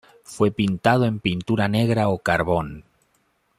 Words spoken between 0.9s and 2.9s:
en pintura negra o carbón.